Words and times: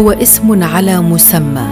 هو 0.00 0.10
اسم 0.10 0.62
على 0.62 1.00
مسمى 1.00 1.66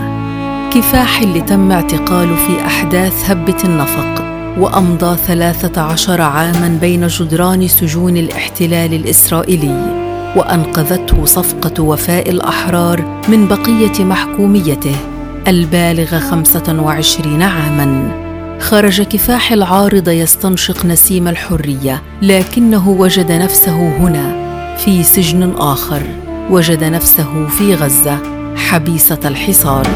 كفاح 0.75 1.21
اللي 1.21 1.41
تم 1.41 1.73
اعتقاله 1.73 2.37
في 2.37 2.67
أحداث 2.67 3.31
هبة 3.31 3.57
النفق 3.65 4.25
وأمضى 4.59 5.17
ثلاثة 5.17 5.81
عشر 5.81 6.21
عاماً 6.21 6.79
بين 6.81 7.07
جدران 7.07 7.69
سجون 7.69 8.17
الاحتلال 8.17 8.95
الإسرائيلي 8.95 9.97
وأنقذته 10.37 11.25
صفقة 11.25 11.83
وفاء 11.83 12.31
الأحرار 12.31 13.23
من 13.29 13.49
بقية 13.49 14.05
محكوميته 14.05 14.97
البالغة 15.47 16.19
خمسة 16.19 16.83
وعشرين 16.83 17.43
عاماً. 17.43 18.11
خرج 18.61 19.03
كفاح 19.03 19.53
العارض 19.53 20.09
يستنشق 20.09 20.87
نسيم 20.87 21.29
الحرية 21.29 22.03
لكنه 22.23 22.89
وجد 22.89 23.33
نفسه 23.33 23.97
هنا 23.97 24.33
في 24.77 25.03
سجن 25.03 25.53
آخر. 25.59 26.28
وجد 26.51 26.85
نفسه 26.85 27.47
في 27.47 27.75
غزة 27.75 28.19
حبيسة 28.57 29.19
الحصار. 29.25 29.87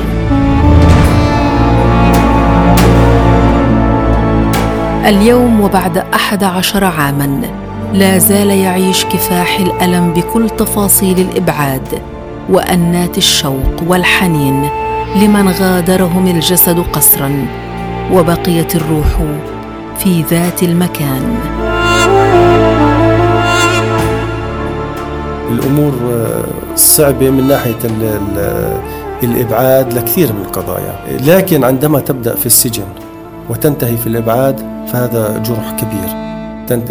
اليوم 5.07 5.61
وبعد 5.61 5.99
أحد 5.99 6.45
عشر 6.45 6.85
عاماً 6.85 7.41
لا 7.93 8.19
زال 8.19 8.51
يعيش 8.51 9.05
كفاح 9.05 9.61
الألم 9.61 10.13
بكل 10.13 10.51
تفاصيل 10.51 11.21
الإبعاد 11.21 12.03
وأنات 12.51 13.19
الشوق 13.19 13.83
والحنين 13.87 14.69
لمن 15.17 15.49
غادرهم 15.49 16.27
الجسد 16.27 16.79
قسرا 16.93 17.47
وبقيت 18.13 18.77
الروح 18.77 19.19
في 19.99 20.23
ذات 20.31 20.63
المكان. 20.63 21.62
الأمور 25.53 25.93
صعبة 26.77 27.31
من 27.31 27.49
ناحية 27.49 27.79
ال 27.85 28.03
ال 28.03 28.77
الإبعاد 29.23 29.93
لكثير 29.93 30.33
من 30.33 30.41
القضايا. 30.41 30.95
لكن 31.27 31.65
عندما 31.65 32.01
تبدأ 32.01 32.35
في 32.35 32.47
السجن 32.47 32.85
وتنتهي 33.51 33.97
في 33.97 34.07
الإبعاد 34.07 34.61
فهذا 34.93 35.39
جرح 35.39 35.77
كبير. 35.81 36.23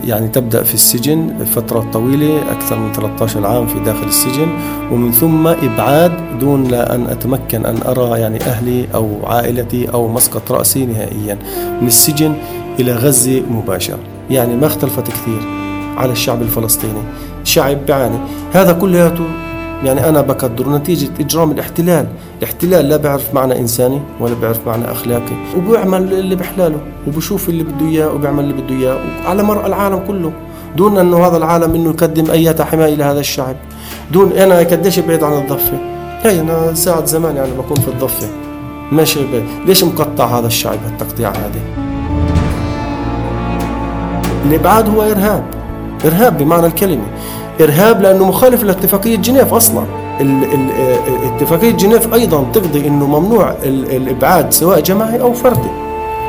يعني 0.03 0.28
تبدأ 0.28 0.64
في 0.64 0.73
السجن 0.73 1.45
فترة 1.45 1.86
طويلة 1.94 2.52
أكثر 2.52 2.80
من 2.80 2.92
13 2.92 3.48
عام 3.48 3.68
في 3.68 3.80
داخل 3.80 4.08
السجن 4.08 4.48
ومن 4.92 5.12
ثم 5.12 5.48
إبعاد 5.48 6.12
دون 6.40 6.64
لا 6.64 6.96
أن 6.96 7.06
أتمكن 7.08 7.66
أن 7.66 7.78
أرى 7.88 8.20
يعني 8.20 8.42
أهلي 8.42 8.88
أو 8.94 9.09
عائلتي 9.23 9.94
أو 9.94 10.08
مسقط 10.08 10.52
رأسي 10.52 10.86
نهائيا. 10.86 11.38
من 11.81 11.88
السجن 11.88 12.34
إلى 12.80 12.94
غزة 12.94 13.42
مباشرة. 13.52 14.00
يعني 14.30 14.56
ما 14.56 14.68
اختلفت 14.68 15.08
كثير 15.08 15.40
على 15.98 16.12
الشعب 16.12 16.42
الفلسطيني. 16.42 17.02
شعب 17.52 17.85
بيعاني 17.85 18.17
هذا 18.53 18.73
كلياته 18.73 19.25
يعني 19.83 20.09
أنا 20.09 20.21
بقدر 20.21 20.69
نتيجة 20.69 21.09
إجرام 21.19 21.52
الاحتلال. 21.52 22.07
الاحتلال 22.39 22.89
لا 22.89 22.97
بيعرف 22.97 23.33
معنى 23.33 23.59
إنساني 23.59 24.02
ولا 24.19 24.33
بيعرف 24.33 24.67
معنى 24.67 24.91
أخلاقي. 24.91 25.35
وبيعمل 25.57 26.13
اللي 26.13 26.35
بحلاله 26.35 26.77
وبشوف 27.07 27.49
اللي 27.49 27.63
بده 27.63 27.85
إياه 27.85 28.13
وبيعمل 28.13 28.44
اللي 28.44 28.53
بده 28.53 28.75
إياه. 28.75 28.99
على 29.25 29.44
مرأى 29.44 29.67
العالم 29.67 29.99
كله. 30.07 30.31
دون 30.77 30.97
أنه 30.97 31.27
هذا 31.27 31.38
العالم 31.38 31.75
أنه 31.75 31.89
يقدم 31.89 32.31
أي 32.31 32.55
حماية 32.59 32.95
لهذا 32.95 33.19
الشعب. 33.19 33.55
دون 34.11 34.31
أنا 34.31 34.57
قديش 34.57 34.99
بعيد 34.99 35.23
عن 35.23 35.33
الضفة. 35.33 35.77
هي 36.23 36.39
أنا 36.39 36.73
ساعة 36.73 37.05
زمان 37.05 37.35
يعني 37.35 37.52
بكون 37.52 37.77
في 37.77 37.88
الضفة. 37.88 38.27
ماشي 38.91 39.19
ليش 39.67 39.83
مقطع 39.83 40.25
هذا 40.25 40.47
الشعب 40.47 40.77
هالتقطيع 40.85 41.29
هذه؟ 41.29 41.61
الإبعاد 44.45 44.89
هو 44.89 45.02
إرهاب. 45.02 45.44
إرهاب 46.05 46.38
بمعنى 46.38 46.66
الكلمة. 46.66 47.05
إرهاب 47.64 48.02
لأنه 48.02 48.25
مخالف 48.25 48.63
لاتفاقية 48.63 49.16
جنيف 49.16 49.53
أصلا. 49.53 49.84
اتفاقية 51.25 51.72
جنيف 51.72 52.13
أيضا 52.13 52.46
تقضي 52.53 52.88
أنه 52.88 53.19
ممنوع 53.19 53.53
الإبعاد 53.63 54.53
سواء 54.53 54.80
جماعي 54.80 55.22
أو 55.22 55.34
فردي. 55.34 55.69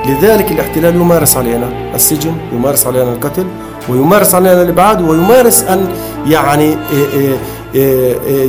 لذلك 0.07 0.53
الاحتلال 0.53 0.95
يمارس 0.97 1.37
علينا 1.37 1.69
السجن 1.95 2.33
يمارس 2.53 2.87
علينا 2.87 3.13
القتل 3.13 3.47
ويمارس 3.89 4.35
علينا 4.35 4.63
الإبعاد 4.63 5.03
ويمارس 5.09 5.65
أن 5.65 5.89
يعني 6.27 6.77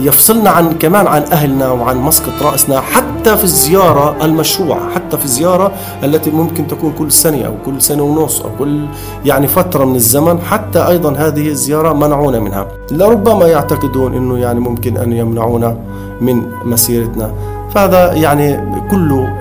يفصلنا 0.06 0.50
عن 0.50 0.74
كمان 0.80 1.08
عن 1.08 1.24
أهلنا 1.32 1.72
وعن 1.72 1.98
مسقط 1.98 2.34
رأسنا 2.42 2.82
حتى 2.82 3.03
في 3.24 3.44
الزيارة 3.44 4.26
المشروعة 4.26 4.90
حتى 4.90 5.18
في 5.18 5.26
الزيارة 5.26 5.72
التي 6.04 6.32
ممكن 6.32 6.68
تكون 6.68 6.94
كل 7.00 7.12
سنة 7.12 7.46
أو 7.46 7.54
كل 7.66 7.82
سنة 7.82 8.04
ونص 8.04 8.42
أو 8.42 8.50
كل 8.60 8.86
يعني 9.26 9.48
فترة 9.48 9.86
من 9.86 9.96
الزمن 9.96 10.40
حتى 10.40 10.88
أيضا 10.88 11.14
هذه 11.14 11.48
الزيارة 11.48 11.94
منعونا 11.94 12.40
منها. 12.40 12.68
لربما 12.92 13.48
يعتقدون 13.48 14.16
أنه 14.16 14.38
يعني 14.38 14.60
ممكن 14.60 14.98
أن 14.98 15.14
يمنعونا 15.14 15.78
من 16.22 16.42
مسيرتنا. 16.66 17.34
فهذا 17.72 18.14
يعني 18.14 18.60
كله 18.92 19.34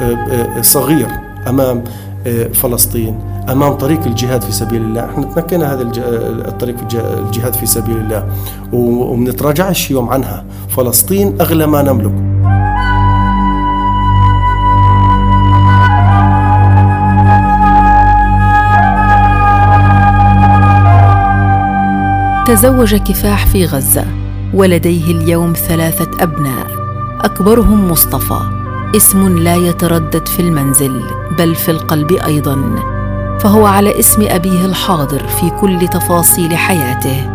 صغير 0.60 1.08
أمام 1.48 1.84
فلسطين 2.54 3.18
أمام 3.50 3.72
طريق 3.72 4.00
الجهاد 4.06 4.42
في 4.42 4.52
سبيل 4.52 4.82
الله. 4.82 5.04
إحنا 5.04 5.24
تمكنا 5.24 5.74
هذا 5.74 5.82
الطريق 6.48 6.76
الجهاد 7.26 7.54
في 7.54 7.66
سبيل 7.66 7.96
الله 7.96 8.26
ومنتراجعش 8.72 9.90
يوم 9.90 10.08
عنها. 10.08 10.44
فلسطين 10.68 11.40
أغلى 11.40 11.66
ما 11.66 11.82
نملك. 11.82 12.31
تزوج 22.52 22.94
كفاح 22.94 23.46
في 23.46 23.66
غزة 23.66 24.04
ولديه 24.54 25.04
اليوم 25.04 25.52
ثلاثة 25.52 26.22
أبناء. 26.22 26.66
أكبرهم 27.20 27.90
مصطفى. 27.90 28.40
اسم 28.96 29.38
لا 29.38 29.54
يتردد 29.54 30.28
في 30.28 30.40
المنزل 30.40 31.02
بل 31.38 31.54
في 31.54 31.70
القلب 31.70 32.12
أيضا. 32.12 32.76
فهو 33.40 33.66
على 33.66 33.98
اسم 33.98 34.26
أبيه 34.28 34.64
الحاضر 34.64 35.26
في 35.26 35.50
كل 35.50 35.88
تفاصيل 35.88 36.56
حياته. 36.56 37.30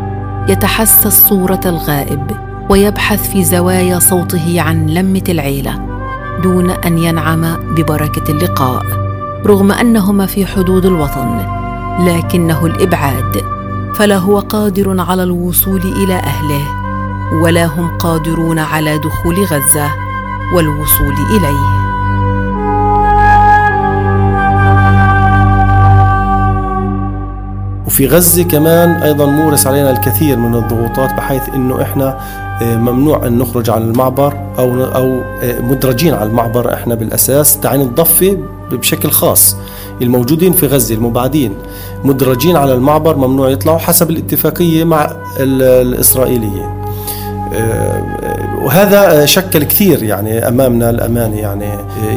يتحسس 0.49 1.27
صورة 1.29 1.61
الغائب 1.65 2.31
ويبحث 2.69 3.31
في 3.31 3.43
زوايا 3.43 3.99
صوته 3.99 4.61
عن 4.61 4.85
لمة 4.85 5.23
العيلة 5.29 5.79
دون 6.43 6.71
أن 6.71 6.97
ينعم 6.97 7.55
ببركة 7.75 8.31
اللقاء. 8.31 8.85
رغم 9.45 9.71
أنهما 9.71 10.25
في 10.25 10.45
حدود 10.45 10.85
الوطن 10.85 11.39
لكنه 11.99 12.65
الإبعاد. 12.65 13.56
فلا 13.97 14.17
هو 14.17 14.39
قادر 14.39 15.01
على 15.01 15.23
الوصول 15.23 15.81
إلى 15.81 16.15
أهله 16.15 16.61
ولا 17.41 17.65
هم 17.65 17.97
قادرون 17.97 18.59
على 18.59 18.97
دخول 18.97 19.35
غزة 19.35 19.91
والوصول 20.53 21.13
إليه. 21.37 21.77
وفي 27.87 28.07
غزة 28.07 28.43
كمان 28.43 28.89
أيضا 28.89 29.25
مورس 29.25 29.67
علينا 29.67 29.91
الكثير 29.91 30.37
من 30.37 30.55
الضغوطات 30.55 31.13
بحيث 31.13 31.49
أنه 31.49 31.81
إحنا 31.81 32.17
ممنوع 32.61 33.27
أن 33.27 33.37
نخرج 33.37 33.69
على 33.69 33.83
المعبر. 33.83 34.46
أو 34.57 34.83
أو 34.83 35.21
مدرجين 35.43 36.13
على 36.13 36.29
المعبر 36.29 36.73
إحنا 36.73 36.95
بالأساس 36.95 37.59
تعني 37.59 37.83
الضفة 37.83 38.37
بشكل 38.71 39.09
خاص. 39.09 39.57
الموجودين 40.01 40.53
في 40.53 40.67
غزة 40.67 40.95
المبعدين. 40.95 41.53
مدرجين 42.03 42.55
على 42.55 42.73
المعبر 42.73 43.17
ممنوع 43.17 43.49
يطلعوا 43.49 43.77
حسب 43.77 44.09
الاتفاقية 44.09 44.83
مع 44.83 45.11
الإسرائيلية. 45.39 46.76
وهذا 48.63 49.25
شكل 49.25 49.63
كثير 49.63 50.03
يعني 50.03 50.47
أمامنا 50.47 50.89
الامانه 50.89 51.35
يعني 51.35 51.65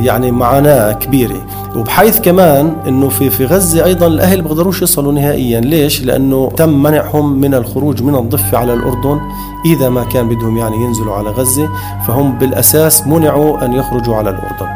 يعني 0.02 0.30
معاناة 0.30 0.92
كبيرة. 0.92 1.46
وبحيث 1.76 2.20
كمان 2.20 2.72
إنه 2.88 3.08
في 3.08 3.30
في 3.30 3.44
غزة 3.44 3.84
أيضا 3.84 4.06
الأهل 4.06 4.42
بيقدروش 4.42 4.82
يصلوا 4.82 5.12
نهائيا. 5.12 5.60
ليش؟ 5.60 6.04
لأنه 6.04 6.50
تم 6.56 6.82
منعهم 6.82 7.40
من 7.40 7.54
الخروج 7.54 8.02
من 8.02 8.14
الضفة 8.14 8.58
على 8.58 8.74
الأردن 8.74 9.20
إذا 9.64 9.88
ما 9.88 10.04
كان 10.04 10.28
بدهم 10.28 10.56
يعني 10.56 10.76
ينزلوا 10.76 11.14
على 11.14 11.30
غزة. 11.30 11.68
فهم 12.06 12.38
بالأساس 12.38 13.06
منعوا 13.06 13.64
أن 13.64 13.72
يخرجوا 13.72 14.16
على 14.16 14.30
الأردن. 14.30 14.66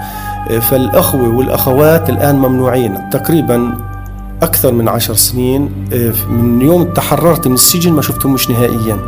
فالأخوة 0.61 1.29
والأخوات 1.37 2.11
الآن 2.11 2.39
ممنوعين 2.39 3.11
تقريبا 3.11 3.77
أكثر 4.45 4.73
من 4.73 4.89
عشر 4.89 5.15
سنين 5.15 5.71
من 6.29 6.61
يوم 6.63 6.85
تحررت 6.85 7.49
من 7.49 7.55
السجن 7.55 7.93
ما 7.93 8.03
شفتهم 8.03 8.35
مش 8.35 8.51
نهائيا. 8.51 8.99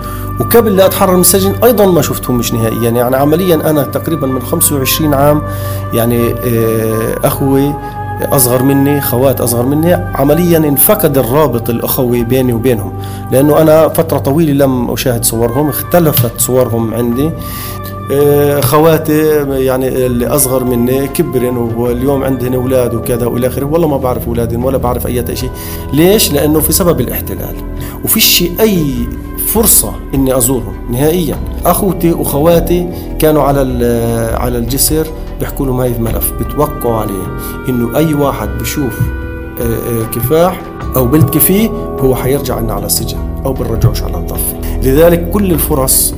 وقبل 0.41 0.77
لا 0.77 0.87
أتحرر 0.87 1.15
من 1.15 1.21
السجن 1.21 1.55
أيضا 1.65 1.87
ما 1.87 2.03
شفتهم 2.03 2.39
مش 2.39 2.53
نهائيا. 2.53 2.91
يعني 2.91 3.17
عمليا 3.17 3.71
أنا 3.71 3.83
تقريبا 3.83 4.27
من 4.27 4.43
25 4.43 5.15
عام 5.15 5.43
يعني 5.93 6.35
أخوي 7.25 7.75
أصغر 8.23 8.63
مني 8.63 9.01
خوات 9.01 9.41
أصغر 9.41 9.67
مني 9.67 9.95
عمليا 9.95 10.59
انفقد 10.59 11.19
الرابط 11.19 11.71
الأخوي 11.71 12.25
بيني 12.25 12.53
وبينهم. 12.53 12.93
لأنه 13.33 13.63
أنا 13.63 13.89
فترة 13.89 14.19
طويلة 14.19 14.65
لم 14.65 14.91
أشاهد 14.91 15.25
صورهم 15.25 15.69
اختلفت 15.69 16.41
صورهم 16.41 16.95
عندي. 16.95 17.27
آه، 17.27 17.33
خواتي 18.61 19.47
يعني 19.65 20.07
اللي 20.07 20.27
أصغر 20.27 20.65
مني 20.65 21.09
كبرن 21.09 21.57
واليوم 21.57 22.25
عندهن 22.25 22.55
أولاد 22.55 22.95
وكذا 22.95 23.27
والى 23.27 23.47
آخره. 23.47 23.65
والله 23.65 23.89
ما 23.89 23.97
بعرف 23.97 24.29
اولادهم 24.29 24.65
ولا 24.65 24.79
بعرف 24.79 25.07
أي 25.07 25.37
شيء. 25.37 25.51
ليش؟ 25.93 26.33
لأنه 26.33 26.61
في 26.61 26.73
سبب 26.73 27.01
الاحتلال. 27.01 27.55
وفيش 28.05 28.45
أي 28.61 28.95
فرصة 29.47 29.93
إني 30.15 30.37
أزورهم 30.37 30.75
نهائيا. 30.91 31.37
أخوتي 31.65 32.13
وخواتي 32.13 32.89
كانوا 33.19 33.43
على 33.43 33.61
على 34.39 34.59
الجسر 34.59 35.07
بيحكوا 35.41 35.67
لهم 35.67 35.81
هاي 35.81 35.93
الملف. 35.97 36.33
بتوقعوا 36.33 36.97
عليه 36.97 37.37
إنه 37.69 37.97
أي 37.97 38.15
واحد 38.15 38.49
بشوف 38.61 39.01
آه، 39.61 39.63
آه، 39.63 40.05
كفاح 40.15 40.61
أو 40.97 41.07
بلد 41.07 41.31
كفيه 41.31 41.69
هو 42.01 42.15
حيرجع 42.15 42.61
لنا 42.61 42.73
على 42.73 42.87
السجن. 42.87 43.36
أو 43.47 43.53
بنرجعوش 43.53 44.03
على 44.03 44.17
الضفة 44.17 44.57
لذلك 44.83 45.31
كل 45.31 45.53
الفرص 45.53 46.15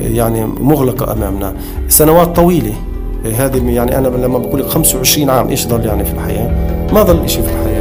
يعني 0.00 0.46
مغلقة 0.60 1.12
أمامنا. 1.12 1.54
سنوات 1.88 2.36
طويلة. 2.36 2.74
هذه 3.34 3.70
يعني 3.70 3.98
أنا 3.98 4.08
لما 4.08 4.38
بقول 4.38 4.60
لك 4.60 4.66
25 4.66 5.30
عام 5.30 5.48
إيش 5.48 5.66
ضل 5.66 5.86
يعني 5.86 6.04
في 6.04 6.12
الحياة؟ 6.12 6.50
ما 6.92 7.02
ضل 7.02 7.28
شيء 7.28 7.42
في 7.42 7.48
الحياة. 7.48 7.72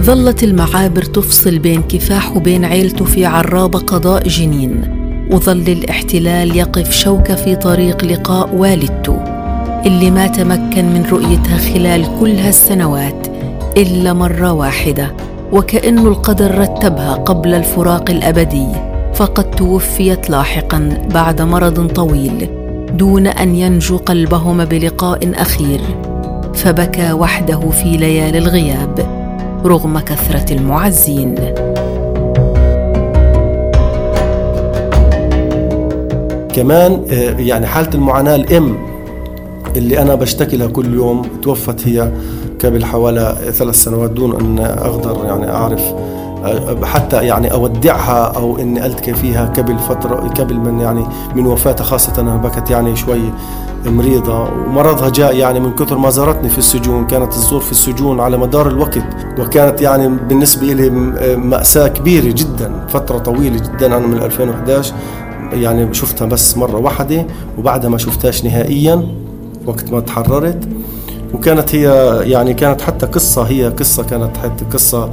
ظلت 0.00 0.44
المعابر 0.44 1.02
تفصل 1.02 1.58
بين 1.58 1.82
كفاح 1.82 2.36
وبين 2.36 2.64
عيلته 2.64 3.04
في 3.04 3.26
عرابة 3.26 3.78
قضاء 3.78 4.28
جنين. 4.28 4.82
وظل 5.30 5.68
الاحتلال 5.68 6.56
يقف 6.56 6.90
شوكة 6.90 7.34
في 7.34 7.56
طريق 7.56 8.04
لقاء 8.04 8.54
والدته. 8.54 9.33
اللي 9.86 10.10
ما 10.10 10.26
تمكن 10.26 10.84
من 10.84 11.06
رؤيتها 11.12 11.56
خلال 11.56 12.06
كل 12.20 12.30
هالسنوات 12.38 13.26
إلا 13.76 14.12
مرة 14.12 14.52
واحدة. 14.52 15.12
وكأن 15.52 15.98
القدر 15.98 16.58
رتبها 16.58 17.14
قبل 17.14 17.54
الفراق 17.54 18.10
الأبدي 18.10 18.66
فقد 19.14 19.50
توفيت 19.50 20.30
لاحقا 20.30 21.08
بعد 21.14 21.42
مرض 21.42 21.86
طويل 21.86 22.48
دون 22.92 23.26
أن 23.26 23.54
ينجو 23.54 23.96
قلبهما 23.96 24.64
بلقاء 24.64 25.32
أخير. 25.34 25.80
فبكى 26.54 27.12
وحده 27.12 27.60
في 27.70 27.96
ليالي 27.96 28.38
الغياب 28.38 29.06
رغم 29.64 29.98
كثرة 29.98 30.54
المعزين. 30.54 31.34
كمان 36.52 37.04
آه، 37.10 37.36
يعني 37.38 37.66
حالة 37.66 37.94
المعاناة 37.94 38.34
الأم 38.34 38.93
اللي 39.76 40.02
أنا 40.02 40.14
بشتكي 40.14 40.56
لها 40.56 40.66
كل 40.66 40.94
يوم 40.94 41.22
توفت 41.42 41.88
هي 41.88 42.12
قبل 42.64 42.84
حوالي 42.84 43.36
ثلاث 43.52 43.74
سنوات 43.74 44.10
دون 44.10 44.40
أن 44.40 44.58
أقدر 44.58 45.24
يعني 45.24 45.50
أعرف 45.50 45.82
حتى 46.82 47.26
يعني 47.26 47.52
أودعها 47.52 48.22
أو 48.36 48.58
إني 48.58 48.86
ألتقي 48.86 49.14
فيها 49.14 49.46
قبل 49.46 49.78
فترة 49.78 50.14
قبل 50.14 50.54
من 50.54 50.80
يعني 50.80 51.06
من 51.36 51.46
وفاتها 51.46 51.84
خاصة 51.84 52.20
أنها 52.20 52.36
بكت 52.36 52.70
يعني 52.70 52.96
شوي 52.96 53.20
مريضة. 53.86 54.42
ومرضها 54.42 55.08
جاء 55.08 55.36
يعني 55.36 55.60
من 55.60 55.72
كثر 55.74 55.98
ما 55.98 56.10
زارتني 56.10 56.48
في 56.48 56.58
السجون 56.58 57.06
كانت 57.06 57.32
تزور 57.32 57.60
في 57.60 57.72
السجون 57.72 58.20
على 58.20 58.36
مدار 58.36 58.68
الوقت 58.68 59.04
وكانت 59.38 59.80
يعني 59.80 60.08
بالنسبة 60.08 60.66
لي 60.66 60.90
مأساة 61.36 61.88
كبيرة 61.88 62.32
جدا 62.32 62.86
فترة 62.88 63.18
طويلة 63.18 63.56
جدا. 63.56 63.86
أنا 63.86 63.98
من 63.98 64.18
2011 64.22 64.94
يعني 65.52 65.94
شفتها 65.94 66.26
بس 66.26 66.56
مرة 66.56 66.78
واحدة 66.78 67.26
وبعدها 67.58 67.90
ما 67.90 67.98
شفتهاش 67.98 68.44
نهائيا. 68.44 69.06
وقت 69.66 69.92
ما 69.92 70.00
تحررت. 70.00 70.68
وكانت 71.34 71.74
هي 71.74 72.18
يعني 72.30 72.54
كانت 72.54 72.80
حتى 72.80 73.06
قصة 73.06 73.42
هي 73.42 73.68
قصة 73.68 74.02
كانت 74.02 74.36
حتى 74.36 74.64
قصة 74.72 75.10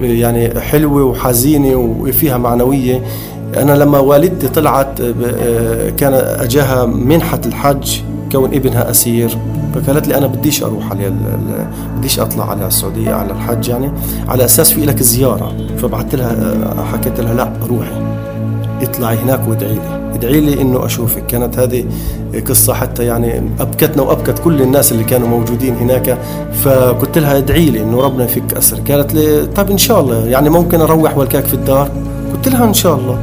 يعني 0.00 0.60
حلوة 0.60 1.02
وحزينة 1.04 1.76
وفيها 1.76 2.38
معنوية. 2.38 3.02
أنا 3.56 3.72
لما 3.72 3.98
والدتي 3.98 4.48
طلعت 4.48 5.00
آه، 5.00 5.90
كان 5.90 6.12
أجاها 6.14 6.86
منحة 6.86 7.40
الحج 7.46 8.00
كون 8.32 8.54
ابنها 8.54 8.90
أسير. 8.90 9.38
فقالت 9.74 10.08
لي 10.08 10.18
أنا 10.18 10.26
بديش 10.26 10.62
أروح 10.62 10.90
على 10.90 11.12
بديش 11.98 12.20
أطلع 12.20 12.50
على 12.50 12.66
السعودية 12.66 13.12
على 13.12 13.32
الحج 13.32 13.68
يعني. 13.68 13.92
على 14.28 14.44
أساس 14.44 14.72
في 14.72 14.86
لك 14.86 15.02
زيارة. 15.02 15.52
فبعثت 15.78 16.14
لها 16.14 16.32
آه، 16.32 16.84
حكيت 16.84 17.20
لها 17.20 17.34
لا 17.34 17.52
روحي. 17.68 18.02
اطلعي 18.82 19.16
هناك 19.16 19.48
وادعي 19.48 19.74
لي. 19.74 19.97
ادعي 20.18 20.40
لي 20.40 20.62
انه 20.62 20.86
اشوفك. 20.86 21.26
كانت 21.26 21.58
هذه 21.58 21.84
قصة 22.48 22.74
حتى 22.74 23.04
يعني 23.04 23.42
أبكتنا 23.60 24.02
وأبكت 24.02 24.38
كل 24.38 24.62
الناس 24.62 24.92
اللي 24.92 25.04
كانوا 25.04 25.28
موجودين 25.28 25.74
هناك. 25.74 26.18
فقلت 26.62 27.18
لها 27.18 27.38
ادعي 27.38 27.70
لي 27.70 27.82
إنه 27.82 28.00
ربنا 28.00 28.24
يفك 28.24 28.54
اسر 28.54 28.80
قالت 28.80 29.14
لي 29.14 29.46
طيب 29.46 29.70
إن 29.70 29.78
شاء 29.78 30.00
الله. 30.00 30.26
يعني 30.26 30.50
ممكن 30.50 30.80
أروح 30.80 31.16
والكاك 31.16 31.44
في 31.44 31.54
الدار؟ 31.54 31.90
قلت 32.34 32.48
لها 32.48 32.64
إن 32.64 32.74
شاء 32.74 32.94
الله. 32.94 33.18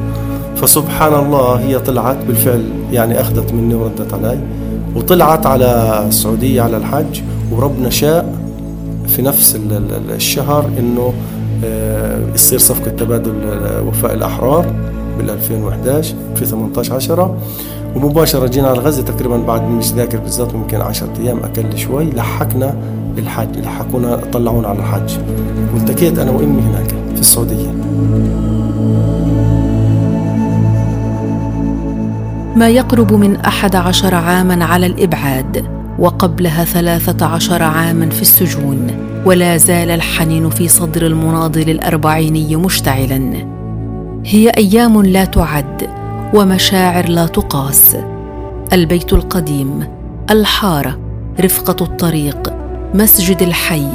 فسبحان 0.55 1.13
الله 1.13 1.55
هي 1.55 1.79
طلعت 1.79 2.17
بالفعل 2.27 2.63
يعني 2.91 3.21
أخذت 3.21 3.53
مني 3.53 3.75
وردت 3.75 4.13
علي 4.13 4.39
وطلعت 4.95 5.45
على 5.45 6.03
السعودية 6.07 6.61
على 6.61 6.77
الحج. 6.77 7.21
وربنا 7.51 7.89
شاء 7.89 8.35
في 9.07 9.21
نفس 9.21 9.59
الشهر 10.09 10.69
إنه 10.79 11.13
آه، 11.65 12.19
يصير 12.35 12.59
صفقة 12.59 12.89
تبادل 12.91 13.33
وفاء 13.87 14.13
الأحرار. 14.13 14.65
بال 15.17 15.29
2011 15.29 16.15
في 16.35 16.45
18 16.45 16.95
10 16.95 17.37
ومباشرة 17.95 18.47
جينا 18.47 18.67
على 18.67 18.79
غزة 18.79 19.03
تقريبا 19.03 19.37
بعد 19.37 19.61
مش 19.61 19.91
ذاكر 19.91 20.17
بالضبط 20.17 20.55
ممكن 20.55 20.81
10 20.81 21.09
أيام 21.19 21.39
أقل 21.39 21.77
شوي 21.77 22.05
لحقنا 22.05 22.75
بالحج 23.15 23.57
لحقونا 23.57 24.15
طلعونا 24.33 24.67
على 24.67 24.79
الحج 24.79 25.17
والتقيت 25.73 26.19
أنا 26.19 26.31
وأمي 26.31 26.61
هناك 26.61 26.87
في 27.15 27.21
السعودية. 27.21 27.71
ما 32.55 32.69
يقرب 32.69 33.13
من 33.13 33.35
أحد 33.35 33.75
عشر 33.75 34.15
عاما 34.15 34.65
على 34.65 34.85
الإبعاد 34.85 35.65
وقبلها 35.99 36.63
ثلاثة 36.63 37.25
عشر 37.25 37.63
عاما 37.63 38.09
في 38.09 38.21
السجون 38.21 38.87
ولا 39.25 39.57
زال 39.57 39.91
الحنين 39.91 40.49
في 40.49 40.67
صدر 40.67 41.05
المناضل 41.05 41.69
الأربعيني 41.69 42.55
مشتعلا. 42.55 43.54
هي 44.27 44.49
أيام 44.49 45.01
لا 45.01 45.25
تعد 45.25 45.89
ومشاعر 46.33 47.09
لا 47.09 47.27
تقاس. 47.27 47.97
البيت 48.73 49.13
القديم 49.13 49.87
الحارة 50.31 50.99
رفقة 51.39 51.83
الطريق 51.83 52.53
مسجد 52.93 53.41
الحي 53.41 53.87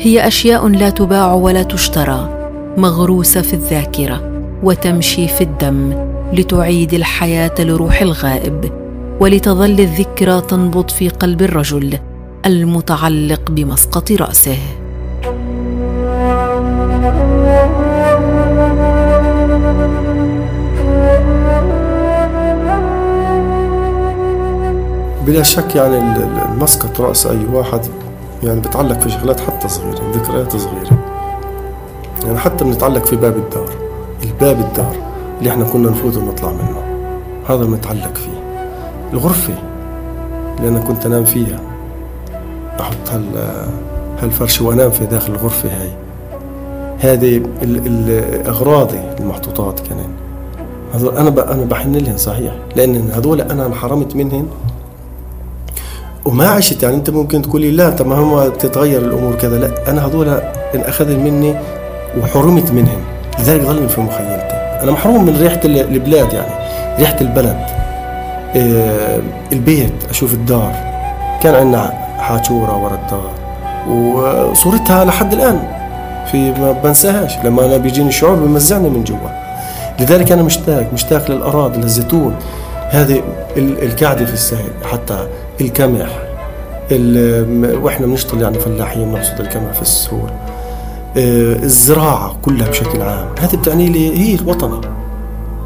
هي 0.00 0.26
أشياء 0.26 0.68
لا 0.68 0.90
تباع 0.90 1.34
ولا 1.34 1.62
تشترى 1.62 2.48
مغروسة 2.76 3.42
في 3.42 3.54
الذاكرة 3.54 4.42
وتمشي 4.62 5.28
في 5.28 5.40
الدم 5.40 5.94
لتعيد 6.32 6.94
الحياة 6.94 7.54
لروح 7.58 8.02
الغائب 8.02 8.72
ولتظل 9.20 9.80
الذكرى 9.80 10.40
تنبض 10.40 10.90
في 10.90 11.08
قلب 11.08 11.42
الرجل 11.42 11.98
المتعلق 12.46 13.50
بمسقط 13.50 14.12
رأسه. 14.12 14.58
بلا 25.26 25.42
شك 25.42 25.76
يعني 25.76 25.96
المسقط 26.52 27.00
رأس 27.00 27.26
أي 27.26 27.46
واحد 27.52 27.80
يعني 28.42 28.60
بتعلق 28.60 29.00
في 29.00 29.10
شغلات 29.10 29.40
حتى 29.40 29.68
صغيرة 29.68 30.00
ذكريات 30.14 30.56
صغيرة. 30.56 30.98
يعني 32.24 32.38
حتى 32.38 32.64
بنتعلق 32.64 33.04
في 33.04 33.16
باب 33.16 33.36
الدار 33.36 33.68
الباب 34.24 34.60
الدار 34.60 34.94
اللي 35.38 35.50
إحنا 35.50 35.64
كنا 35.64 35.90
نفوت 35.90 36.16
ونطلع 36.16 36.52
منه. 36.52 36.82
هذا 37.48 37.62
المتعلق 37.64 38.14
فيه. 38.14 38.60
الغرفة 39.12 39.54
اللي 40.58 40.68
أنا 40.68 40.80
كنت 40.80 41.06
أنام 41.06 41.24
فيها 41.24 41.60
أحط 42.80 43.10
هال 43.12 43.22
هالفرش 44.22 44.60
وأنام 44.60 44.90
في 44.90 45.06
داخل 45.06 45.32
الغرفة 45.32 45.68
هاي. 45.68 45.90
هذه 46.98 47.42
الأغراضي 47.62 49.00
المحطوطات 49.20 49.80
كمان. 49.80 50.10
هذول 50.94 51.16
أنا 51.16 51.52
أنا 51.52 51.64
بحن 51.64 51.96
لهم 51.96 52.16
صحيح 52.16 52.54
لأن 52.76 53.10
هذول 53.10 53.40
أنا 53.40 53.66
انحرمت 53.66 54.16
منهم 54.16 54.46
وما 56.24 56.48
عشت 56.48 56.82
يعني 56.82 56.96
أنت 56.96 57.10
ممكن 57.10 57.42
تقولي 57.42 57.70
لا 57.70 57.90
طب 57.90 58.06
ما 58.06 58.16
هو 58.16 58.48
تتغير 58.48 59.00
الأمور 59.00 59.34
كذا. 59.34 59.58
لا 59.58 59.90
أنا 59.90 60.06
هذول 60.06 60.40
انأخذ 60.74 61.16
مني 61.16 61.54
وحرمت 62.22 62.70
منهم. 62.70 63.00
لذلك 63.38 63.62
ظل 63.62 63.88
في 63.88 64.00
مخيلتي. 64.00 64.54
أنا 64.82 64.92
محروم 64.92 65.24
من 65.24 65.36
ريحة 65.40 65.60
البلاد 65.64 66.32
يعني 66.32 66.54
ريحة 66.98 67.16
البلد. 67.20 67.56
آه، 68.56 69.20
البيت 69.52 69.92
أشوف 70.10 70.34
الدار. 70.34 70.72
كان 71.42 71.54
عندنا 71.54 71.92
حاجورة 72.18 72.76
ورا 72.76 72.94
الدار. 72.94 73.30
وصورتها 73.88 75.04
لحد 75.04 75.32
الآن 75.32 75.58
في 76.30 76.52
ما 76.52 76.72
بنساهاش. 76.72 77.32
لما 77.44 77.66
أنا 77.66 77.76
بيجيني 77.76 78.08
الشعور 78.08 78.34
بمزعني 78.34 78.88
من 78.90 79.04
جوا. 79.04 79.30
لذلك 80.00 80.32
أنا 80.32 80.42
مشتاق 80.42 80.86
مشتاق 80.92 81.30
للأراضي 81.30 81.80
للزيتون. 81.80 82.34
هذه 82.90 83.22
الكعدة 83.56 84.24
في 84.24 84.32
السهل. 84.32 84.70
حتى 84.92 85.26
الكمح 85.60 86.18
وإحنا 87.82 88.06
بنشتغل 88.06 88.42
يعني 88.42 88.58
فلاحين 88.58 89.12
نقصد 89.12 89.40
الكمح 89.40 89.72
في 89.72 89.82
السهول 89.82 90.30
آه، 91.16 91.62
الزراعة 91.62 92.36
كلها 92.42 92.68
بشكل 92.68 93.02
عام. 93.02 93.28
هذه 93.40 93.56
بتعني 93.56 93.88
لي 93.88 94.18
هي 94.18 94.34
الوطني 94.34 94.80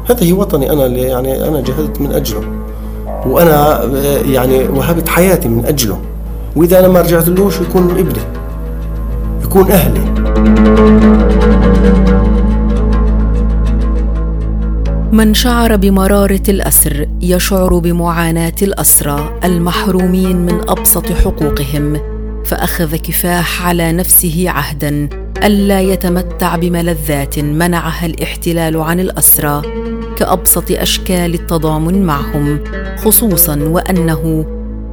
هذا 0.09 0.23
هي 0.23 0.33
وطني. 0.33 0.71
أنا 0.71 0.85
اللي 0.85 1.01
يعني 1.01 1.47
أنا 1.47 1.61
جهدت 1.61 2.01
من 2.01 2.11
أجله. 2.11 2.41
وأنا 3.25 3.83
آه، 3.83 3.87
يعني 4.25 4.67
وهبت 4.67 5.09
حياتي 5.09 5.47
من 5.47 5.65
أجله. 5.65 5.99
وإذا 6.55 6.79
أنا 6.79 6.87
ما 6.87 7.01
رجعت 7.01 7.29
لهوش 7.29 7.59
يكون 7.61 7.89
ابني. 7.89 8.23
يكون 9.43 9.71
أهلي. 9.71 10.15
من 15.15 15.33
شعر 15.33 15.75
بمراره 15.75 16.41
الأسر 16.49 17.07
يشعر 17.21 17.77
بمعاناة 17.77 18.55
الأسرى 18.61 19.39
المحرومين 19.43 20.37
من 20.37 20.69
أبسط 20.69 21.11
حقوقهم 21.11 21.97
فأخذ 22.45 22.95
كفاح 22.95 23.67
على 23.67 23.91
نفسه 23.91 24.49
عهدا 24.49 25.09
ألا 25.43 25.81
يتمتع 25.81 26.55
بملذات 26.55 27.39
منعها 27.39 28.05
الاحتلال 28.05 28.77
عن 28.77 28.99
الأسرى 28.99 29.61
كأبسط 30.17 30.71
أشكال 30.71 31.33
التضامن 31.33 32.05
معهم 32.05 32.59
خصوصا 32.97 33.59
وأنه 33.59 34.45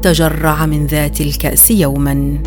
تجرع 0.03 0.67
من 0.67 0.87
ذات 0.87 1.21
الكأس 1.21 1.71
يوما. 1.71 2.39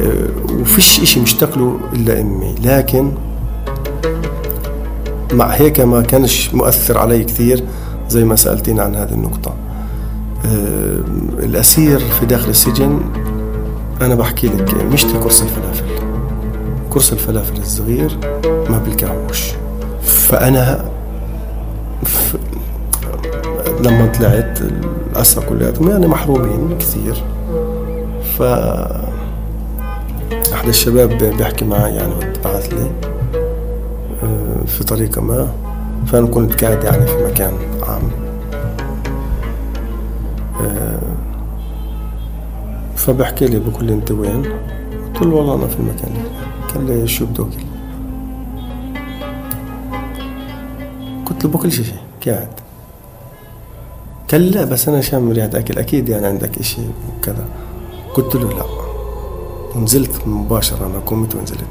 أه، 0.00 0.28
وفيش 0.60 1.00
إشي 1.00 1.20
مشتاق 1.20 1.58
له 1.58 1.80
إلا 1.94 2.20
أمي 2.20 2.54
لكن 2.64 3.12
مع 5.32 5.46
هيك 5.46 5.80
ما 5.80 6.02
كانش 6.02 6.54
مؤثر 6.54 6.98
علي 6.98 7.24
كثير 7.24 7.64
زي 8.08 8.24
ما 8.24 8.36
سألتين 8.36 8.80
عن 8.80 8.94
هذه 8.94 9.12
النقطة. 9.12 9.54
أه 10.46 10.98
الأسير 11.38 11.98
في 11.98 12.26
داخل 12.26 12.50
السجن 12.50 13.00
أنا 14.00 14.14
بحكي 14.14 14.46
لك 14.46 14.74
مشتري 14.92 15.18
كرسي 15.18 15.44
الفلافل. 15.44 15.84
كرسي 16.90 17.12
الفلافل 17.12 17.56
الصغير 17.60 18.18
ما 18.44 18.78
بلقاهوش 18.86 19.52
فأنا 20.02 20.84
ف... 22.04 22.36
لما 23.80 24.06
طلعت 24.06 24.58
الأسرى 25.12 25.46
كلياتهم 25.46 25.90
يعني 25.90 26.06
محرومين 26.06 26.78
كثير. 26.78 27.24
ف 28.38 28.42
أحد 30.52 30.68
الشباب 30.68 31.08
بيحكي 31.38 31.64
معي 31.64 31.94
يعني 31.94 32.14
بعث 32.44 32.72
لي. 32.74 32.80
آه، 32.80 32.90
في 34.66 34.84
طريقة 34.84 35.20
ما 35.20 35.52
فأنا 36.06 36.26
كنت 36.26 36.64
قاعد 36.64 36.84
يعني 36.84 37.06
في 37.06 37.24
مكان 37.24 37.52
عام. 37.82 38.02
آه، 40.60 40.98
فبحكي 42.96 43.46
لي 43.46 43.58
بقول 43.58 43.84
لي 43.84 43.92
أنت 43.92 44.10
وين؟ 44.10 44.44
قلت 45.14 45.22
له 45.22 45.34
والله 45.34 45.54
أنا 45.54 45.66
في 45.66 45.76
المكان 45.76 46.12
قال 46.74 46.86
لي 46.86 47.08
شو 47.08 47.26
بدك؟ 47.26 47.66
قلت 51.26 51.44
له 51.44 51.50
بكل 51.50 51.72
شيء 51.72 51.94
قاعد. 52.26 52.48
قال 54.30 54.50
لا 54.50 54.64
بس 54.64 54.88
أنا 54.88 55.00
شام 55.00 55.32
ريحة 55.32 55.50
أكل. 55.54 55.78
أكيد 55.78 56.08
يعني 56.08 56.26
عندك 56.26 56.58
إشي 56.58 56.80
وكذا. 57.18 57.44
قلت 58.14 58.34
له 58.34 58.50
لا. 58.50 58.64
ونزلت 59.76 60.26
مباشرة 60.26 60.86
أنا 60.86 60.98
قمت 60.98 61.34
ونزلت. 61.34 61.64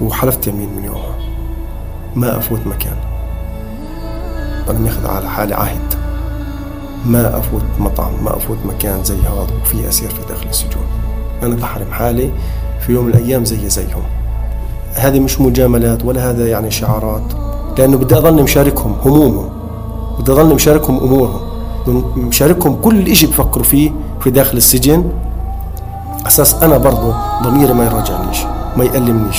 وحلفت 0.00 0.46
يمين 0.46 0.68
من 0.76 0.84
يومها. 0.84 1.29
ما 2.16 2.38
أفوت 2.38 2.60
مكان. 2.66 2.96
أنا 4.70 4.78
ماخذ 4.78 5.06
على 5.06 5.28
حالي 5.28 5.54
عهد. 5.54 5.94
ما 7.06 7.38
أفوت 7.38 7.62
مطعم 7.78 8.12
ما 8.24 8.36
أفوت 8.36 8.58
مكان 8.64 9.04
زي 9.04 9.16
هذا 9.16 9.46
وفي 9.62 9.88
أسير 9.88 10.08
في 10.10 10.28
داخل 10.28 10.48
السجون. 10.48 10.86
أنا 11.42 11.54
بحرم 11.54 11.92
حالي 11.92 12.30
في 12.80 12.92
يوم 12.92 13.04
من 13.04 13.10
الأيام 13.10 13.44
زي 13.44 13.68
زيهم. 13.68 14.02
هذه 14.94 15.20
مش 15.20 15.40
مجاملات 15.40 16.04
ولا 16.04 16.30
هذا 16.30 16.48
يعني 16.48 16.70
شعارات. 16.70 17.22
لأنه 17.78 17.96
بدي 17.96 18.18
أظل 18.18 18.42
مشاركهم 18.42 18.96
همومهم. 19.04 19.50
بدي 20.18 20.32
أظل 20.32 20.54
مشاركهم 20.54 20.98
أمورهم. 20.98 21.40
مشاركهم 22.16 22.76
كل 22.76 23.08
إشي 23.08 23.26
بفكروا 23.26 23.64
فيه 23.64 23.90
في 24.20 24.30
داخل 24.30 24.56
السجن. 24.56 25.10
أساس 26.26 26.54
أنا 26.54 26.78
برضو 26.78 27.12
ضميري 27.42 27.72
ما 27.72 27.84
يرجعنيش 27.84 28.38
ما 28.76 28.84
يألمنيش. 28.84 29.38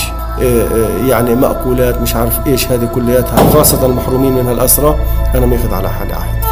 يعني 1.08 1.34
مأكولات 1.34 2.00
مش 2.00 2.16
عارف 2.16 2.46
إيش 2.46 2.68
هذه 2.68 2.84
كلياتها. 2.94 3.50
خاصة 3.52 3.86
المحرومين 3.86 4.32
من 4.32 4.48
الأسرة 4.52 4.98
أنا 5.34 5.46
ماخذ 5.46 5.74
على 5.74 5.90
حالي 5.90 6.12
عهد 6.12 6.42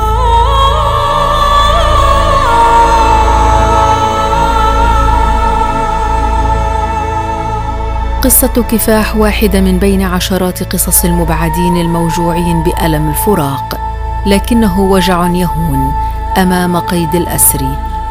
قصة 8.22 8.64
كفاح 8.70 9.16
واحدة 9.16 9.60
من 9.60 9.78
بين 9.78 10.02
عشرات 10.02 10.72
قصص 10.72 11.04
المبعدين 11.04 11.76
الموجوعين 11.76 12.62
بألم 12.62 13.08
الفراق 13.08 13.80
لكنه 14.26 14.80
وجع 14.80 15.26
يهون 15.26 15.92
أمام 16.38 16.76
قيد 16.76 17.14
الأسر 17.14 17.60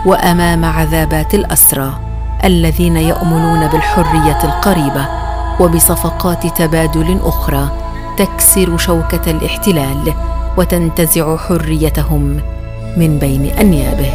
وأمام 0.06 0.66
عذابات 0.66 1.34
الأسرى 1.34 2.00
الذين 2.44 2.98
يأملون 2.98 3.68
بالحرية 3.68 4.44
القريبة. 4.44 5.29
وبصفقات 5.60 6.58
تبادل 6.58 7.20
أخرى 7.24 7.70
تكسر 8.18 8.78
شوكة 8.78 9.32
الاحتلال 9.32 10.14
وتنتزع 10.58 11.38
حريتهم 11.38 12.40
من 12.98 13.18
بين 13.20 13.46
أنيابه. 13.46 14.12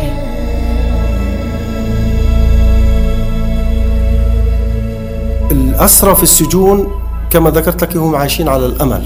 الأسرى 5.51 6.15
في 6.15 6.23
السجون 6.23 6.89
كما 7.31 7.51
ذكرت 7.51 7.83
لك 7.83 7.97
هم 7.97 8.15
عايشين 8.15 8.49
على 8.49 8.67
الأمل. 8.67 9.03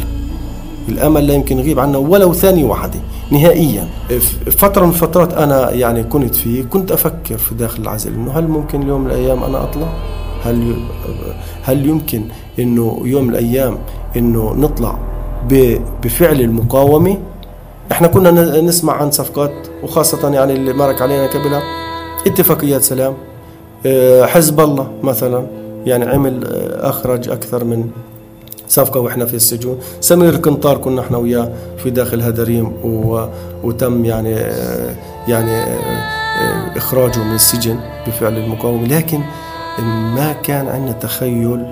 الأمل 0.89 1.27
لا 1.27 1.35
يمكن 1.35 1.59
يغيب 1.59 1.81
عنا 1.81 1.99
ولو 1.99 2.33
ثانية 2.33 2.65
واحدة 2.65 3.01
نهائيا 3.31 3.89
فترة 4.51 4.85
من 4.85 4.91
الفترات 4.91 5.35
أنا 5.35 5.71
يعني 5.71 6.03
كنت 6.03 6.35
فيه 6.35 6.63
كنت 6.63 6.93
أفكر 6.93 7.39
في 7.39 7.55
داخل 7.55 7.83
العزل 7.83 8.15
إنه 8.15 8.33
هل 8.33 8.49
ممكن 8.49 8.89
يوم 8.89 9.01
من 9.01 9.11
الأيام 9.11 9.43
أنا 9.43 9.63
أطلع؟ 9.63 9.89
هل 10.45 10.77
هل 11.63 11.87
يمكن 11.87 12.23
إنه 12.59 13.01
يوم 13.05 13.25
من 13.25 13.31
الأيام 13.31 13.79
إنه 14.17 14.55
نطلع 14.55 14.99
بفعل 16.05 16.41
المقاومة؟ 16.41 17.19
إحنا 17.93 18.09
كنا 18.09 18.61
نسمع 18.61 18.93
عن 18.93 19.11
صفقات 19.11 19.53
وخاصة 19.83 20.31
يعني 20.35 20.53
اللي 20.53 20.73
مرك 20.73 21.03
علينا 21.03 21.27
قبلها 21.27 21.63
اتفاقيات 22.27 22.83
سلام. 22.83 23.15
آه، 23.87 24.27
حزب 24.27 24.61
الله 24.61 24.89
مثلا 25.03 25.47
يعني 25.87 26.05
عمل 26.05 26.45
آه، 26.47 26.89
أخرج 26.89 27.29
أكثر 27.29 27.65
من 27.65 27.91
صفقة 28.69 29.01
وإحنا 29.01 29.27
في 29.27 29.35
السجون. 29.35 29.79
سمير 30.01 30.29
القنطار 30.29 30.79
كنا 30.79 31.01
إحنا 31.01 31.17
وياه 31.19 31.51
في 31.83 31.91
داخل 31.91 32.23
هدريم 32.23 32.73
و... 32.85 33.27
وتم 33.65 34.05
يعني 34.05 34.37
يعني 35.29 35.65
إخراجه 36.77 37.19
من 37.19 37.35
السجن 37.35 37.77
بفعل 38.07 38.37
المقاومة. 38.37 38.87
لكن 38.87 39.21
ما 39.85 40.33
كان 40.33 40.69
عندنا 40.69 40.93
تخيل 40.93 41.67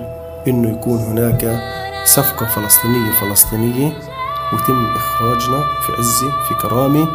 إنه 0.47 0.69
يكون 0.71 0.97
هناك 0.97 1.59
صفقة 2.05 2.45
فلسطينية 2.45 3.11
فلسطينية 3.11 3.93
وتم 4.53 4.85
إخراجنا 4.95 5.63
في 5.85 5.93
عزة 5.99 6.31
في 6.47 6.53
كرامة 6.61 7.07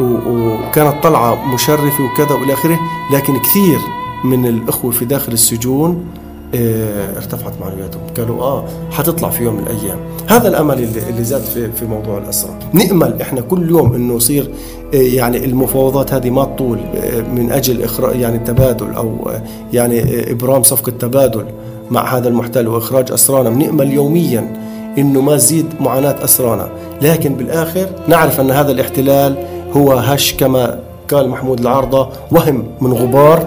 وكانت 0.00 1.02
طلعة 1.02 1.54
مشرفة 1.54 2.04
وكذا 2.04 2.32
وإلى 2.36 2.52
آخره 2.52 2.78
لكن 3.12 3.38
كثير 3.38 3.78
من 4.24 4.46
الأخوة 4.46 4.90
في 4.90 5.04
داخل 5.04 5.32
السجون 5.32 6.06
آه 6.54 7.16
ارتفعت 7.16 7.52
معنوياتهم 7.60 8.02
قالوا 8.16 8.42
آه 8.42 8.64
حتطلع 8.90 9.28
في 9.30 9.44
يوم 9.44 9.54
من 9.54 9.62
الأيام. 9.62 9.98
هذا 10.26 10.48
الأمل 10.48 10.74
اللي, 10.82 11.08
اللي 11.10 11.24
زاد 11.24 11.40
في 11.40 11.72
في 11.72 11.84
موضوع 11.84 12.18
الاسرى 12.18 12.50
نأمل 12.72 13.22
إحنا 13.22 13.40
كل 13.40 13.70
يوم 13.70 13.94
إنه 13.94 14.14
يصير 14.14 14.50
آه 14.94 14.96
يعني 14.96 15.44
المفاوضات 15.44 16.12
هذه 16.14 16.30
ما 16.30 16.44
تطول 16.44 16.78
آه 16.78 17.20
من 17.20 17.52
أجل 17.52 17.82
إخراج 17.82 18.20
يعني 18.20 18.36
التبادل 18.36 18.94
أو 18.94 19.28
آه 19.30 19.42
يعني 19.72 20.30
إبرام 20.32 20.62
صفقة 20.62 20.92
تبادل 20.92 21.44
مع 21.90 22.16
هذا 22.16 22.28
المحتل 22.28 22.68
وإخراج 22.68 23.12
أسرانا. 23.12 23.50
بنامل 23.50 23.92
يوميا 23.92 24.52
إنه 24.98 25.20
ما 25.20 25.36
تزيد 25.36 25.66
معاناة 25.80 26.24
أسرانا. 26.24 26.68
لكن 27.02 27.34
بالآخر 27.34 27.86
نعرف 28.08 28.40
أن 28.40 28.50
هذا 28.50 28.72
الاحتلال 28.72 29.36
هو 29.76 29.92
هش 29.92 30.34
كما 30.34 30.78
قال 31.10 31.28
محمود 31.28 31.60
العارضة 31.60 32.08
وهم 32.32 32.64
من 32.80 32.92
غبار 32.92 33.46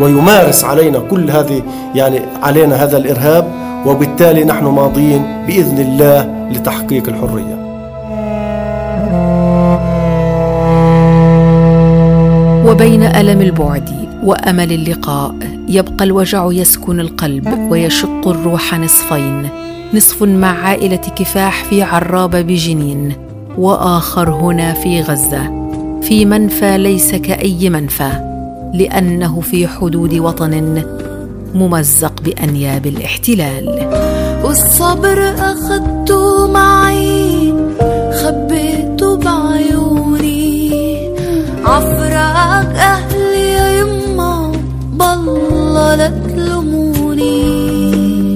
ويمارس 0.00 0.64
علينا 0.64 0.98
كل 0.98 1.30
هذه 1.30 1.62
يعني 1.94 2.20
علينا 2.42 2.84
هذا 2.84 2.96
الإرهاب 2.96 3.52
وبالتالي 3.86 4.44
نحن 4.44 4.64
ماضيين 4.64 5.22
بإذن 5.46 5.78
الله 5.78 6.48
لتحقيق 6.50 7.08
الحرية. 7.08 7.62
وبين 12.66 13.02
ألم 13.02 13.40
البعد 13.40 13.90
وأمل 14.24 14.72
اللقاء 14.72 15.34
يبقى 15.68 16.04
الوجع 16.04 16.46
يسكن 16.50 17.00
القلب 17.00 17.70
ويشق 17.70 18.28
الروح 18.28 18.78
نصفين. 18.78 19.48
نصف 19.94 20.22
مع 20.22 20.48
عائلة 20.48 20.96
كفاح 20.96 21.64
في 21.64 21.82
عرابه 21.82 22.40
بجنين 22.40 23.12
وآخر 23.58 24.30
هنا 24.30 24.72
في 24.72 25.00
غزة. 25.00 25.70
في 26.02 26.24
منفى 26.24 26.78
ليس 26.78 27.14
كأي 27.14 27.70
منفى. 27.70 28.31
لأنه 28.74 29.40
في 29.40 29.68
حدود 29.68 30.14
وطن 30.14 30.82
ممزق 31.54 32.22
بأنياب 32.22 32.86
الاحتلال. 32.86 33.88
والصبر 34.44 35.34
أخدته 35.38 36.46
معي 36.46 37.54
خبيته 38.22 39.16
بعيوني. 39.16 40.72
عفراق 41.64 42.76
أهلي 42.76 43.52
يا 43.52 43.80
يما 43.80 44.52
بالله 44.92 45.94
لا 45.94 46.08
تلوموني 46.08 47.32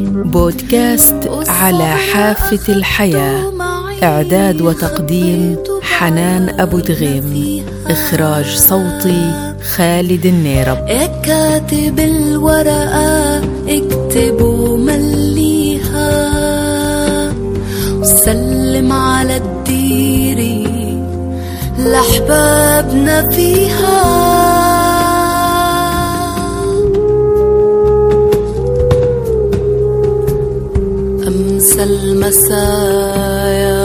بودكاست 0.06 1.30
على 1.48 1.88
حافة 2.12 2.72
الحياة. 2.72 3.52
إعداد 4.02 4.62
وتقديم 4.62 5.56
حنان 5.82 6.60
أبو 6.60 6.78
دغيم. 6.78 7.64
إخراج 7.86 8.44
صوتي 8.44 9.45
خالد 9.74 10.26
النيرب. 10.26 10.88
يا 10.88 11.06
كاتب 11.06 12.00
الورقة 12.00 13.38
اكتب 13.68 14.42
ومليها 14.42 16.10
وسلم 18.00 18.92
على 18.92 19.36
الديري 19.36 20.66
لأحبابنا 21.78 23.30
فيها. 23.30 24.26
أمسى 31.28 31.82
المسايا 31.82 33.75